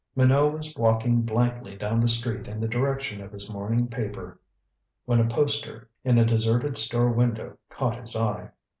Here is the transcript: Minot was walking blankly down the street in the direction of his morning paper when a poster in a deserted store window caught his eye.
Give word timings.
Minot 0.15 0.51
was 0.53 0.75
walking 0.75 1.21
blankly 1.21 1.75
down 1.77 1.99
the 1.99 2.07
street 2.07 2.47
in 2.47 2.59
the 2.59 2.67
direction 2.67 3.21
of 3.21 3.31
his 3.31 3.51
morning 3.51 3.87
paper 3.87 4.39
when 5.05 5.19
a 5.19 5.27
poster 5.27 5.89
in 6.03 6.17
a 6.17 6.25
deserted 6.25 6.75
store 6.75 7.11
window 7.11 7.59
caught 7.69 8.01
his 8.01 8.15
eye. 8.15 8.49